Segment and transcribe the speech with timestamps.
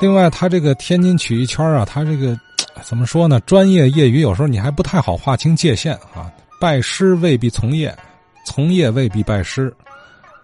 [0.00, 2.38] 另外，他这个天津曲艺圈啊，他这个
[2.84, 3.40] 怎么说呢？
[3.40, 6.30] 专业业余有时候你还不太好划清界限啊。
[6.60, 7.96] 拜师未必从业，
[8.44, 9.74] 从业未必拜师。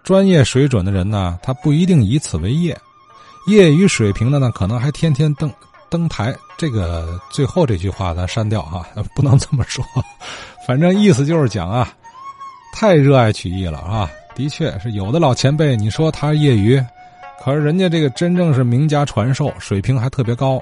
[0.03, 2.75] 专业水准的人呢，他不一定以此为业；
[3.47, 5.51] 业余水平的呢，可能还天天登
[5.89, 6.35] 登台。
[6.57, 8.85] 这个最后这句话咱删掉哈，
[9.15, 9.83] 不能这么说。
[10.67, 11.91] 反正意思就是讲啊，
[12.73, 14.09] 太热爱曲艺了啊。
[14.35, 16.81] 的确是有的老前辈，你说他业余。
[17.43, 20.61] 可是人家这个真正是名家传授，水平还特别高。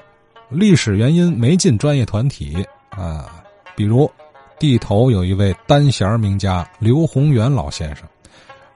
[0.50, 3.42] 历史原因没进专业团体啊，
[3.74, 4.10] 比如
[4.58, 8.06] 地头有一位单弦名家刘宏元老先生，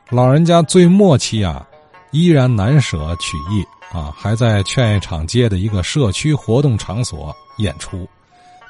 [0.08, 1.66] 老人家最末期啊，
[2.10, 3.62] 依然难舍曲艺
[3.94, 8.08] 啊，还在劝业场街的一个社区活动场所演出。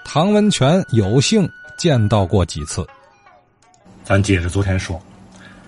[0.05, 1.49] 唐文全有幸
[1.79, 2.87] 见到过几次。
[4.05, 5.01] 咱接着昨天说，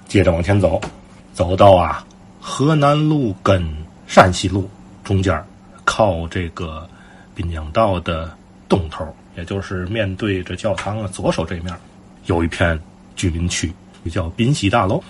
[0.08, 0.80] 接着往前走，
[1.32, 2.04] 走到啊。
[2.40, 3.62] 河南路跟
[4.06, 4.68] 陕西路
[5.04, 5.44] 中间
[5.84, 6.88] 靠这个
[7.34, 8.30] 滨江道的
[8.68, 11.74] 东头，也就是面对着教堂的左手这面，
[12.26, 12.78] 有一片
[13.14, 13.70] 居民区，
[14.10, 15.02] 叫滨西大楼。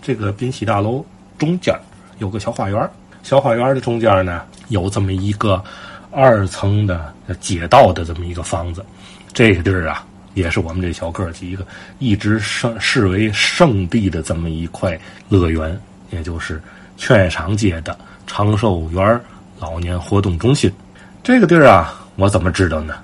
[0.00, 1.04] 这个滨西大楼
[1.36, 1.78] 中间
[2.18, 2.90] 有个小花园，
[3.22, 5.62] 小花园的中间呢有这么一个
[6.10, 8.84] 二层的街道的这么一个房子。
[9.32, 11.66] 这个地儿啊，也是我们这小哥几个
[11.98, 15.78] 一直视视为圣地的这么一块乐园。
[16.10, 16.62] 也就是
[16.96, 19.20] 劝业场街的长寿园
[19.58, 20.72] 老年活动中心，
[21.22, 22.94] 这个地儿啊，我怎么知道呢？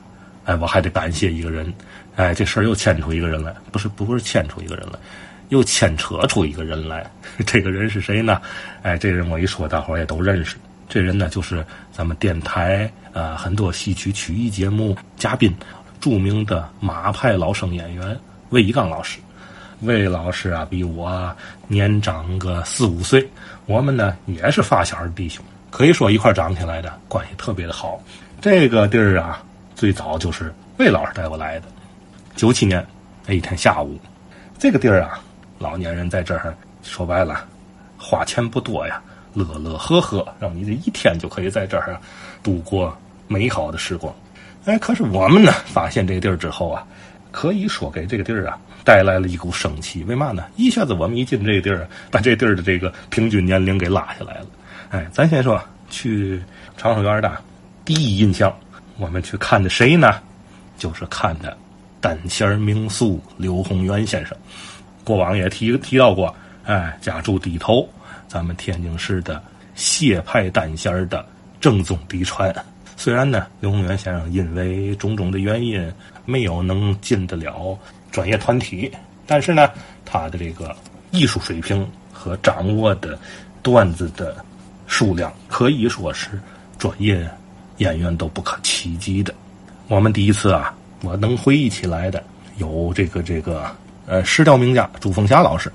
[0.45, 1.73] 哎，我还得感谢一个人，
[2.15, 4.99] 哎，这事儿又牵出一个人来，不是不是牵出一个人来，
[5.49, 7.11] 又牵扯出一个人来。
[7.45, 8.41] 这个人是谁呢？
[8.83, 10.57] 哎，这人我一说，大伙儿也都认识。
[10.89, 15.53] 这人呢，就是咱们电台啊很多戏曲曲艺节目嘉宾，
[16.01, 18.17] 著名的马派老生演员
[18.51, 19.19] 魏一刚老师。
[19.81, 21.31] 魏老师啊，比我
[21.69, 23.29] 年长个四五岁，
[23.67, 28.01] 我们呢也是发小的弟兄，可以说一块长起来的，关系特别的好。
[28.41, 29.43] 这个地儿啊，
[29.75, 31.67] 最早就是魏老师带我来的。
[32.35, 32.85] 九七年
[33.27, 33.99] 那一天下午，
[34.59, 35.21] 这个地儿啊，
[35.59, 37.45] 老年人在这儿说白了，
[37.99, 39.01] 花钱不多呀，
[39.35, 41.99] 乐乐呵呵，让你这一天就可以在这儿
[42.43, 42.97] 度过
[43.27, 44.15] 美好的时光。
[44.65, 46.85] 哎，可是我们呢，发现这个地儿之后啊，
[47.37, 48.59] 可以说给这个地儿啊。
[48.83, 50.45] 带来了一股生气，为嘛呢？
[50.57, 54.47] 一下子我们一进这个地儿，把这地儿的这个平均年龄给拉下来了。
[54.91, 55.61] 哎，咱先说
[55.91, 56.41] 去
[56.79, 57.37] 长寿园的
[57.85, 58.57] 第一印象，
[58.97, 60.23] 我们去看的谁呢？
[60.79, 61.55] 就是看的
[62.01, 64.35] 单弦名宿刘宏元先生。
[65.03, 67.87] 过往也提提到过，哎，家住底头，
[68.29, 69.43] 咱们天津市的
[69.75, 71.27] 谢派单弦的
[71.61, 72.55] 正宗嫡传。
[72.97, 75.93] 虽然呢，刘洪元先生因为种种的原因，
[76.25, 77.79] 没有能进得了。
[78.11, 78.91] 专业团体，
[79.27, 79.69] 但是呢，
[80.07, 80.75] 他的这个
[81.11, 83.19] 艺术水平和掌握的
[83.63, 84.43] 段子的
[84.87, 86.41] 数量，可以说是
[86.79, 87.29] 专业
[87.77, 89.35] 演员都不可企及的。
[89.89, 92.25] 我们第一次啊，我能回忆起来的
[92.57, 93.71] 有这个这个
[94.07, 95.71] 呃石雕名家朱凤霞老师。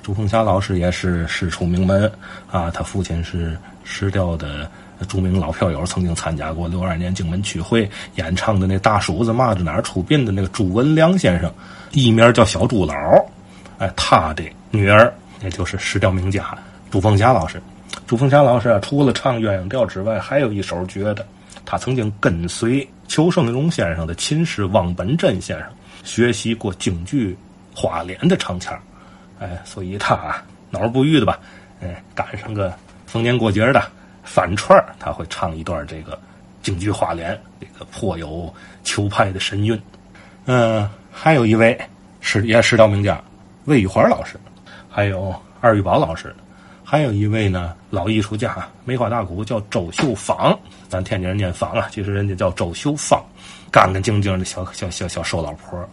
[0.00, 2.10] 朱凤霞老师也是师出名门
[2.50, 4.70] 啊，他父亲是石雕的
[5.04, 11.52] 著名老票友，曾经参加过六二年荆门曲会演唱的那大叔子嘛着哪儿出殡的那个朱文良先生。
[11.92, 12.94] 艺名叫小朱老，
[13.78, 15.12] 哎，他的女儿
[15.42, 16.56] 也就是石雕名家
[16.90, 17.60] 朱凤霞老师。
[18.06, 21.26] 朱凤霞老师啊，除了唱鸳鸯调之外，还有一手绝的。
[21.64, 25.66] 他曾经跟随裘盛荣先生的亲师汪本真先生
[26.02, 27.36] 学习过京剧
[27.74, 28.78] 花脸的唱腔，
[29.38, 31.38] 哎，所以他啊脑儿不育的吧？
[31.80, 32.72] 哎，赶上个
[33.06, 33.82] 逢年过节的
[34.22, 36.18] 反串他会唱一段这个
[36.62, 38.52] 京剧花脸，这个颇有
[38.84, 39.80] 裘派的神韵。
[40.46, 40.88] 嗯。
[41.14, 41.78] 还有一位
[42.22, 43.22] 是也石雕名家
[43.66, 44.40] 魏玉华老师，
[44.88, 46.34] 还有二玉宝老师，
[46.82, 53.22] 还有一位呢老艺术家梅花大鼓叫周秀芳，咱天津人念芳啊，其实人家叫周秀芳，
[53.70, 55.86] 干干净净的小小小小瘦老婆，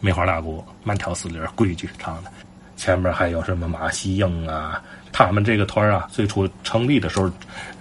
[0.00, 2.30] 梅花大鼓慢条斯理规矩唱的，
[2.76, 7.30] 前面还有什么马西英啊，他们这个团啊最初成立的时候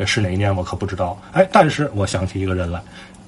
[0.05, 2.81] 是哪一年我可不知道，哎，但是我想起一个人来。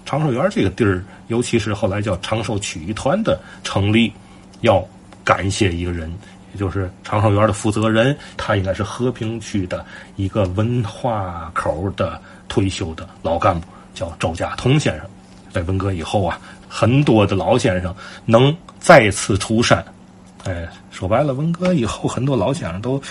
[0.05, 4.13] 长寿园这个地儿，尤其是后来叫长寿曲艺团的成立，
[4.61, 4.87] 要
[5.23, 6.15] 感谢一个人，
[6.53, 9.83] 也就是长寿园的负责人，他应该是和平区的
[10.15, 15.07] 一个文化口的退休的老干部，叫周家通先生。
[15.51, 16.39] 在文革以后啊，
[16.69, 17.95] 很多的老先生
[18.25, 19.83] 能再次出山。
[20.45, 23.01] 哎，说白了，文革以后很多老先生都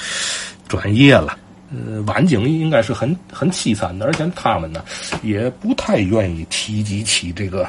[0.68, 1.36] 转业了。
[1.72, 4.84] 呃，晚景应该是很很凄惨的，而且他们呢，
[5.22, 7.68] 也不太愿意提及起这个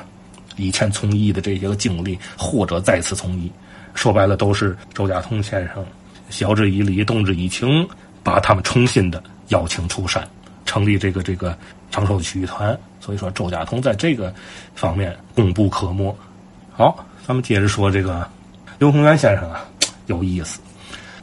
[0.58, 3.52] 以前从艺的这些个经历，或者再次从艺。
[3.96, 5.84] 说白了，都是周家通先生
[6.30, 7.88] 晓之以理，动之以情，
[8.22, 10.28] 把他们重新的邀请出山，
[10.66, 11.58] 成立这个这个
[11.90, 12.78] 长寿曲艺团。
[13.00, 14.32] 所以说，周家通在这个
[14.76, 16.16] 方面功不可没。
[16.74, 18.28] 好，咱们接着说这个
[18.78, 19.66] 刘洪元先生啊，
[20.08, 20.60] 有意思。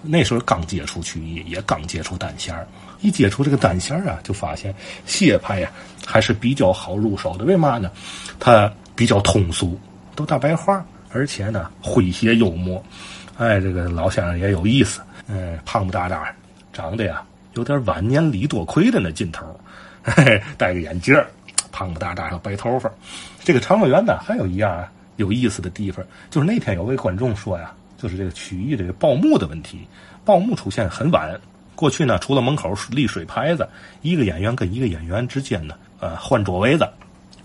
[0.00, 2.54] 那时候刚接触曲艺，也刚接触单弦。
[3.00, 4.74] 一接触这个单弦啊，就发现
[5.06, 5.70] 谢派呀
[6.06, 7.44] 还是比较好入手的。
[7.44, 7.90] 为嘛呢？
[8.40, 9.78] 他比较通俗，
[10.14, 12.82] 都大白话，而且呢诙谐幽默。
[13.38, 15.00] 哎，这个老先生也有意思。
[15.26, 16.34] 嗯，胖不大大，
[16.72, 17.22] 长得呀
[17.54, 19.44] 有点晚年李多奎的那劲头，
[20.02, 21.14] 嘿嘿，戴个眼镜
[21.70, 22.90] 胖不大大，有白头发。
[23.44, 24.90] 这个长乐园呢，还有一样啊
[25.22, 27.72] 有意思的地方，就是那天有位观众说呀。
[28.02, 29.78] 就是这个曲艺这个报幕的问题，
[30.24, 31.40] 报幕出现很晚。
[31.76, 33.68] 过去呢，除了门口立水牌子，
[34.00, 36.84] 一个演员跟一个演员之间呢，呃，换桌位子。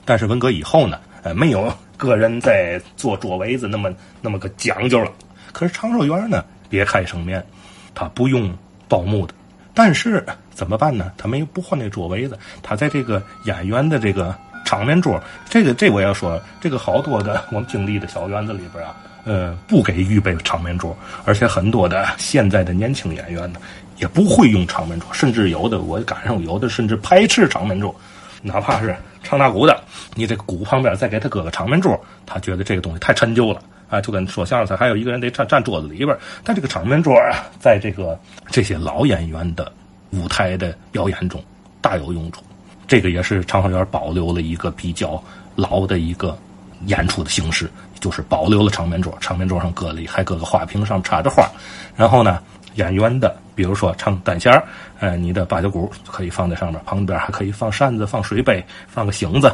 [0.04, 5.12] 但是文革以后呢，呃，没有个人在做桌位子那么那么个讲究了。
[5.54, 7.46] 可是长寿园呢，别开生面，
[7.94, 8.52] 他不用
[8.88, 9.36] 报幕的。
[9.76, 11.12] 但是怎么办呢？
[11.18, 14.36] 他没有不换那桌位子，他在这个演员的这个
[14.68, 15.18] 场面桌，
[15.50, 18.94] 这个这我要说，这个好多的我们经历的小园子里边啊。
[19.24, 23.60] 呃，不给预备场面桌，而且很多的现在的年轻演员呢，
[23.98, 27.94] 也不会用场面桌，甚至有的我赶上有的甚至排斥场面桌，
[28.42, 29.84] 哪怕是唱大鼓的，
[30.16, 38.18] 你这鼓旁边再给他搁个场面桌，他觉得这个东西太陈旧了啊，就跟说相声，还有一个人得站站桌子里边，但这个场面桌啊，在这个
[38.50, 39.70] 这些老演员的
[40.12, 41.44] 舞台的表演中
[41.82, 42.42] 大有用处，
[42.88, 45.22] 这个也是长寿园保留了一个比较
[45.56, 46.38] 老的一个
[46.86, 47.70] 演出的形式。
[48.00, 51.50] 就是保留了场面桌，场面桌上搁了还搁个花瓶，上插着花。
[51.96, 52.40] 然后呢，
[52.76, 54.64] 演员的，比如说唱单弦儿，
[55.00, 59.52] 哎，你的八角鼓可以放在上面，旁边还可以放扇子、放水杯、放个醒子。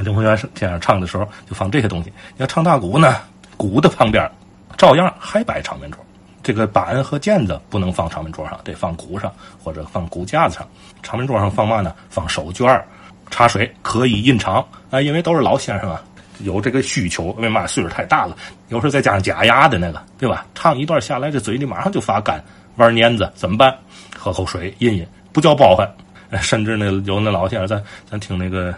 [0.00, 2.12] 刘洪元这样唱的时候就放这些东西。
[2.38, 3.18] 要唱大鼓呢，
[3.56, 4.28] 鼓的旁边
[4.76, 6.04] 照样还摆场面桌。
[6.46, 10.64] 这个板和毽子不能放长门桌上，得放鼓上或者放鼓架子上。
[11.02, 11.92] 长门桌上放嘛呢？
[12.08, 12.80] 放手绢
[13.32, 16.00] 茶水，可以印长啊，因为都是老先生啊。
[16.38, 18.36] 有这个需求，为嘛岁数太大了？
[18.68, 20.46] 有时候再加上假牙的那个，对吧？
[20.54, 22.40] 唱一段下来，这嘴里马上就发干，
[22.76, 23.76] 玩粘子怎么办？
[24.16, 25.92] 喝口水，印印，不叫包饭。
[26.40, 28.72] 甚至那有那老先生，咱咱听那个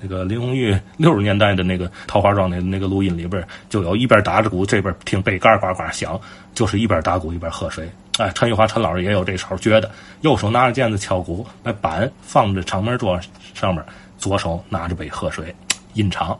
[0.00, 6.18] 那个林红玉六十年代的那个桃花庄那那个录音里边，就有一边打着鼓，这边听杯盖呱呱响，
[6.54, 7.88] 就是一边打鼓一边喝水。
[8.18, 13.18] 哎，陈玉华陈老师也有这手，觉得右手拿着毽子敲鼓，那板放着场门桌
[13.54, 13.84] 上面，
[14.18, 15.54] 左手拿着杯喝水，
[15.94, 16.38] 印场。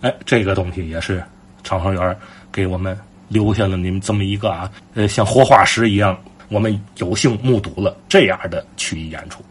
[0.00, 1.22] 哎，这个东西也是
[1.62, 2.16] 长寿园
[2.52, 2.98] 给我们
[3.28, 6.18] 留下了你们这么一个啊，呃，像活化石一样，
[6.48, 9.42] 我们有幸目睹了这样的曲艺演出，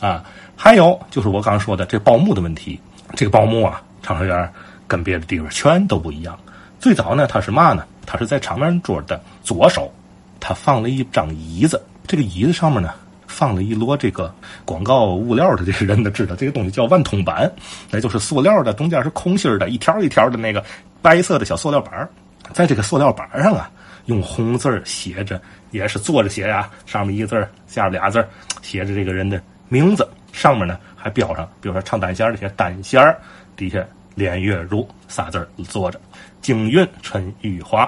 [0.00, 0.24] 啊，
[0.56, 2.80] 还有就是我刚说的这报幕的问题，
[3.14, 4.52] 这个报幕啊，长寿园
[4.86, 6.38] 跟别的地方全都不一样。
[6.78, 7.84] 最早呢，它是嘛呢？
[8.06, 9.92] 它是在场面桌的左手，
[10.40, 12.92] 它放了一张椅子，这个椅子上面呢。
[13.26, 14.32] 放了一摞这个
[14.64, 17.50] 广告物料的这个人都知道，这个东西叫万通板，
[17.90, 20.64] 那就是塑料的，中间是空心的，一条一条的那个
[21.02, 22.08] 白色的小塑料板
[22.52, 23.68] 在这个塑料板上啊，
[24.04, 25.40] 用红字写着，
[25.72, 28.24] 也是坐着写呀，上面一个字下面俩字
[28.62, 33.16] 写着这个人的名字，上面呢还标上，比如说唱单弦的写单弦
[33.56, 33.84] 底下
[34.14, 36.00] 连月如仨字儿坐着，
[36.40, 37.82] 京韵陈玉华，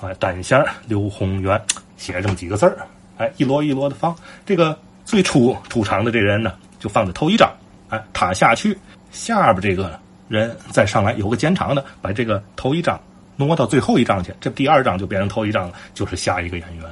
[0.00, 1.60] 啊，单弦刘宏元，
[1.96, 2.76] 写这么几个字儿
[3.18, 4.14] 哎，一摞一摞的放，
[4.44, 7.50] 这个最初出场的这人呢，就放在头一张。
[7.88, 8.76] 哎，他下去，
[9.10, 9.98] 下边这个
[10.28, 12.98] 人再上来，有个减场的，把这个头一张
[13.36, 16.84] 挪到最后一张去，这第二张就变成头一张了，就是下一个演员。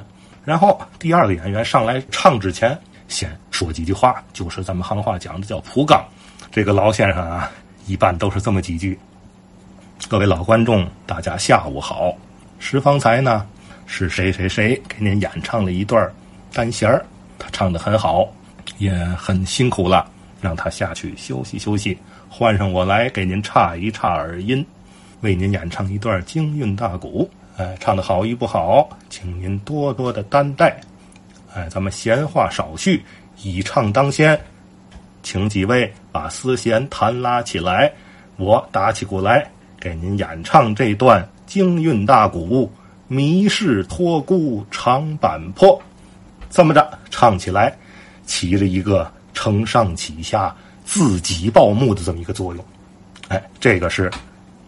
[0.45, 2.77] 然后第二个演员上来唱之前，
[3.11, 6.03] 先说几句话，就是咱们行话讲的叫铺刚。
[6.49, 7.51] 这个老先生啊，
[7.85, 8.97] 一般都是这么几句。
[10.07, 12.15] 各位老观众，大家下午好。
[12.57, 13.45] 石方才呢，
[13.85, 16.09] 是谁谁谁给您演唱了一段
[16.53, 17.05] 单弦儿，
[17.37, 18.27] 他唱的很好，
[18.77, 21.97] 也很辛苦了，让他下去休息休息，
[22.29, 24.65] 换上我来给您插一插耳音，
[25.19, 27.29] 为您演唱一段京韵大鼓。
[27.57, 30.79] 哎，唱的好与不好，请您多多的担待。
[31.53, 33.03] 哎，咱们闲话少叙，
[33.43, 34.39] 以唱当先，
[35.21, 37.91] 请几位把丝弦弹拉起来，
[38.37, 42.65] 我打起鼓来，给您演唱这段京韵大鼓
[43.07, 45.77] 《迷世托孤长坂坡》。
[46.49, 47.75] 这么着唱起来，
[48.25, 50.55] 起了一个承上启下、
[50.85, 52.65] 自己报幕的这么一个作用。
[53.27, 54.09] 哎，这个是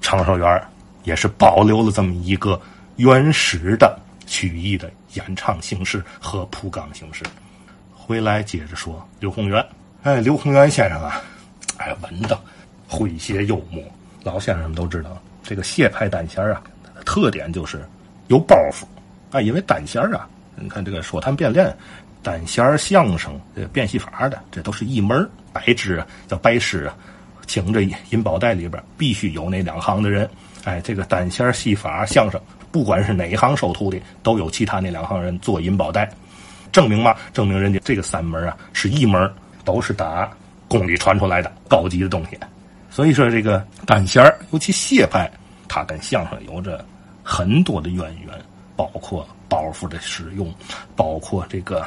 [0.02, 0.62] 长寿园
[1.06, 2.60] 也是保留了这么一个
[2.98, 7.24] 原始的曲艺的演唱形式和铺刚形式。
[7.94, 9.66] 回来接着说刘宏元。
[10.04, 11.22] 哎，刘宏元先生啊，
[11.78, 12.38] 哎，文的，
[12.90, 13.82] 诙谐幽默。
[14.24, 16.62] 老先生们都知道，这个谢派单弦啊，
[17.06, 17.86] 特点就是
[18.28, 18.84] 有包袱。
[19.32, 20.28] 哎，因为单弦啊。
[20.56, 21.76] 你看这个说谈变练，
[22.22, 26.96] 单弦相声、这变戏法的，这都是一门白痴啊，叫白师啊，
[27.48, 30.30] 请这银宝袋里边必须有那两行的人。
[30.64, 32.40] 哎，这个单弦戏法相声，
[32.74, 36.12] 不管是哪一行收徒弟，都有其他那两行人做银宝袋，
[36.72, 37.16] 证明嘛？
[37.32, 39.32] 证明人家这个三门啊是一门，
[39.64, 40.28] 都是打
[40.68, 42.40] 宫里传出来的高级的东西。
[42.90, 45.32] 所以说，这个单弦尤其谢派，
[45.68, 46.84] 他跟相声有着
[47.22, 48.30] 很多的渊源，
[48.76, 50.52] 包括包袱的使用，
[50.96, 51.86] 包括这个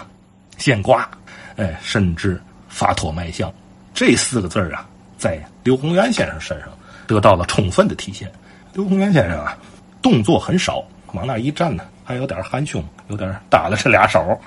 [0.57, 1.11] 现挂，
[1.57, 3.53] 哎，甚至发托卖相，
[3.93, 4.89] 这四个字啊，
[5.19, 6.69] 在刘洪元先生身上
[7.09, 8.31] 得到了充分的体现。
[8.73, 9.59] 刘洪元先生啊，
[10.07, 10.85] 动作很少，
[11.15, 14.41] 往那一站呢，还有点含胸，有点搭了这俩手，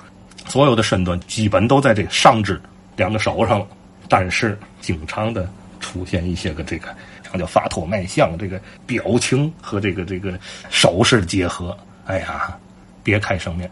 [0.46, 2.58] 所有的身段基本都在这上肢
[2.96, 3.66] 两个手上了。
[4.08, 5.46] 但是经常的
[5.78, 6.88] 出现一些个这个，
[7.38, 10.32] 叫发托卖相，这个表情和这个这个
[10.70, 11.76] 手势结合，
[12.06, 12.56] 哎呀，
[13.04, 13.70] 别开生面。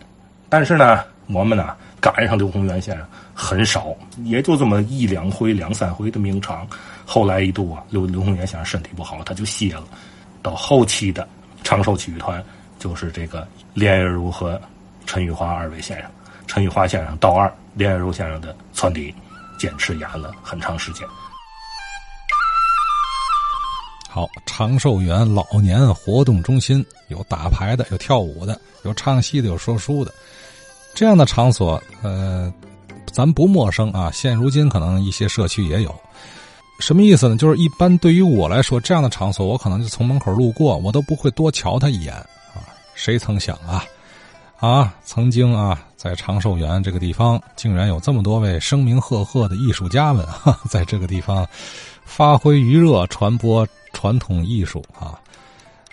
[0.51, 6.69] 但是呢，我们呢赶上刘洪元先生很少，也就这么一两回、两三回的名场。
[7.07, 9.85] 后来一度啊，刘刘洪元先生身体不好，他就歇了。
[10.43, 11.27] 到后期的
[11.69, 12.43] 长寿曲艺团，
[12.79, 14.59] 就是这个连月如和
[15.05, 16.11] 陈玉华二位先生，
[16.47, 19.15] 陈玉华先生道二，连月如先生的传底，
[19.59, 21.07] 坚持演了很长时间。
[24.09, 30.11] 好，长寿园老年活动中心有打牌的，有跳舞的，有唱戏的，有说书的，
[30.95, 32.51] 这样的场所，呃，
[33.13, 34.11] 咱不陌生啊。
[34.11, 35.95] 现如今可能一些社区也有。
[36.79, 37.37] 什么意思呢？
[37.37, 42.63] 就是一般对于我来说，这样的场所我可能就从门口路过，我都不会多瞧他一眼啊。
[42.95, 43.85] 谁曾想啊，
[44.59, 51.47] 啊，曾经啊，在长寿园这个地方，竟然有这么多位声名赫赫的艺术家们哈， 在这个地方
[52.05, 55.19] 发挥余热，传播传统艺术啊。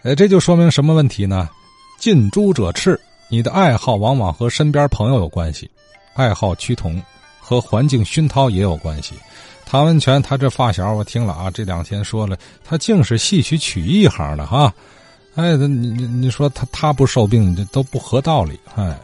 [0.04, 1.50] 呃，这就说明什么问题呢？
[2.00, 5.70] 近朱者赤，你的爱好往往和身边朋友有关系，
[6.14, 7.02] 爱好趋同
[7.40, 9.16] 和环境熏陶也有关系。
[9.76, 14.74] 韩文全，他这发小我听了啊，这两天说了，他竟是戏曲曲艺行的哈，
[15.36, 18.98] 哎，你你你说他他不受病，这都不合道理，哎。